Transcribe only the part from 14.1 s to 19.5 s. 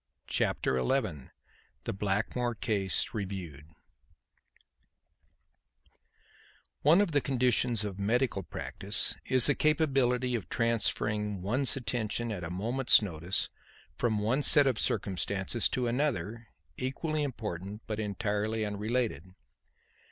one set of circumstances to another equally important but entirely unrelated.